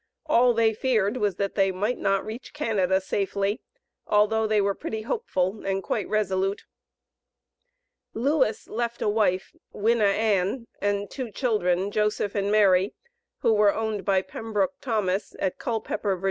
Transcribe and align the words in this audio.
All 0.25 0.55
they 0.55 0.73
feared 0.73 1.17
was 1.17 1.35
that 1.35 1.53
they 1.53 1.71
might 1.71 1.99
not 1.99 2.25
reach 2.25 2.55
Canada 2.55 2.99
safely, 2.99 3.61
although 4.07 4.47
they 4.47 4.59
were 4.59 4.73
pretty 4.73 5.03
hopeful 5.03 5.63
and 5.63 5.83
quite 5.83 6.07
resolute. 6.09 6.65
Lewis 8.15 8.67
left 8.67 9.03
a 9.03 9.07
wife, 9.07 9.55
Winna 9.73 10.05
Ann, 10.05 10.65
and 10.81 11.07
two 11.11 11.29
children, 11.29 11.91
Joseph 11.91 12.33
and 12.33 12.51
Mary, 12.51 12.95
who 13.41 13.53
were 13.53 13.75
owned 13.75 14.03
by 14.03 14.23
Pembroke 14.23 14.73
Thomas, 14.81 15.35
at 15.37 15.59
Culpepper, 15.59 16.15
Va. 16.15 16.19